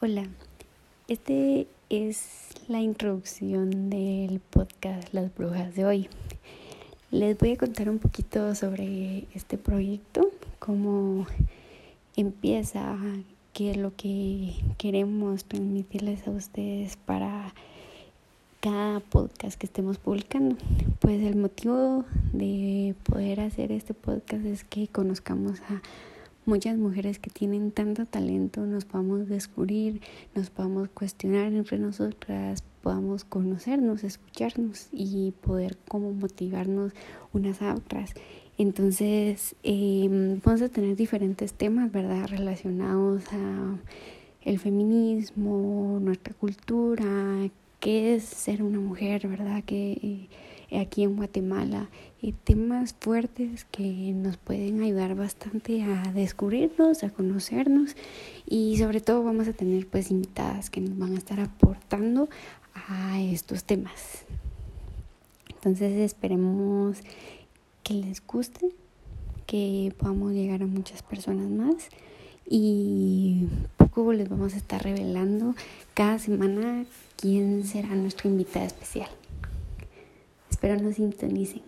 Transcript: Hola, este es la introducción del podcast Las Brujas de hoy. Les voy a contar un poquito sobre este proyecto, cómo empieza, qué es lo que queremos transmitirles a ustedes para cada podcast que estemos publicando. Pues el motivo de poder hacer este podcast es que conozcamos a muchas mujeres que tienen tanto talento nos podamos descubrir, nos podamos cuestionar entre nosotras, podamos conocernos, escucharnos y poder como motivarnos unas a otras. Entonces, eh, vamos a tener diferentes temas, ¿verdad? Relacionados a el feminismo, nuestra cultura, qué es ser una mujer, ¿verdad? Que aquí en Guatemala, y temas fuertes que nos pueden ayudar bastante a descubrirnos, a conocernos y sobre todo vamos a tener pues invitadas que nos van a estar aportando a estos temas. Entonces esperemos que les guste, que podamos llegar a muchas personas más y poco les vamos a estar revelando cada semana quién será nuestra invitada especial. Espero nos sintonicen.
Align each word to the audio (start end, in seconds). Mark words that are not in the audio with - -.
Hola, 0.00 0.28
este 1.08 1.66
es 1.90 2.50
la 2.68 2.80
introducción 2.80 3.90
del 3.90 4.38
podcast 4.38 5.12
Las 5.12 5.34
Brujas 5.34 5.74
de 5.74 5.84
hoy. 5.84 6.08
Les 7.10 7.36
voy 7.36 7.54
a 7.54 7.56
contar 7.56 7.90
un 7.90 7.98
poquito 7.98 8.54
sobre 8.54 9.24
este 9.34 9.58
proyecto, 9.58 10.30
cómo 10.60 11.26
empieza, 12.14 12.96
qué 13.52 13.72
es 13.72 13.76
lo 13.76 13.92
que 13.96 14.54
queremos 14.76 15.44
transmitirles 15.46 16.28
a 16.28 16.30
ustedes 16.30 16.96
para 16.96 17.52
cada 18.60 19.00
podcast 19.00 19.58
que 19.58 19.66
estemos 19.66 19.98
publicando. 19.98 20.54
Pues 21.00 21.20
el 21.24 21.34
motivo 21.34 22.04
de 22.32 22.94
poder 23.02 23.40
hacer 23.40 23.72
este 23.72 23.94
podcast 23.94 24.44
es 24.44 24.62
que 24.62 24.86
conozcamos 24.86 25.60
a 25.62 25.82
muchas 26.48 26.78
mujeres 26.78 27.18
que 27.18 27.28
tienen 27.28 27.70
tanto 27.70 28.06
talento 28.06 28.64
nos 28.64 28.86
podamos 28.86 29.28
descubrir, 29.28 30.00
nos 30.34 30.48
podamos 30.48 30.88
cuestionar 30.88 31.52
entre 31.52 31.78
nosotras, 31.78 32.64
podamos 32.82 33.24
conocernos, 33.24 34.02
escucharnos 34.02 34.88
y 34.90 35.32
poder 35.42 35.76
como 35.88 36.12
motivarnos 36.12 36.92
unas 37.34 37.60
a 37.60 37.74
otras. 37.74 38.14
Entonces, 38.56 39.54
eh, 39.62 40.40
vamos 40.42 40.62
a 40.62 40.70
tener 40.70 40.96
diferentes 40.96 41.52
temas, 41.52 41.92
¿verdad? 41.92 42.26
Relacionados 42.28 43.24
a 43.32 43.76
el 44.40 44.58
feminismo, 44.58 45.98
nuestra 46.00 46.32
cultura, 46.32 47.50
qué 47.78 48.14
es 48.14 48.24
ser 48.24 48.62
una 48.62 48.80
mujer, 48.80 49.28
¿verdad? 49.28 49.62
Que 49.64 50.28
aquí 50.76 51.02
en 51.02 51.16
Guatemala, 51.16 51.88
y 52.20 52.32
temas 52.32 52.94
fuertes 52.98 53.64
que 53.70 54.12
nos 54.12 54.36
pueden 54.36 54.82
ayudar 54.82 55.14
bastante 55.14 55.82
a 55.82 56.12
descubrirnos, 56.12 57.04
a 57.04 57.10
conocernos 57.10 57.96
y 58.44 58.76
sobre 58.78 59.00
todo 59.00 59.22
vamos 59.22 59.46
a 59.46 59.52
tener 59.52 59.86
pues 59.86 60.10
invitadas 60.10 60.68
que 60.68 60.80
nos 60.80 60.98
van 60.98 61.14
a 61.14 61.18
estar 61.18 61.38
aportando 61.38 62.28
a 62.88 63.20
estos 63.20 63.64
temas. 63.64 64.24
Entonces 65.48 65.92
esperemos 65.98 66.98
que 67.84 67.94
les 67.94 68.24
guste, 68.26 68.70
que 69.46 69.94
podamos 69.96 70.32
llegar 70.32 70.62
a 70.62 70.66
muchas 70.66 71.02
personas 71.02 71.48
más 71.48 71.88
y 72.50 73.46
poco 73.76 74.12
les 74.12 74.28
vamos 74.28 74.54
a 74.54 74.56
estar 74.56 74.82
revelando 74.82 75.54
cada 75.94 76.18
semana 76.18 76.84
quién 77.16 77.64
será 77.64 77.94
nuestra 77.94 78.28
invitada 78.28 78.66
especial. 78.66 79.08
Espero 80.58 80.82
nos 80.82 80.96
sintonicen. 80.96 81.62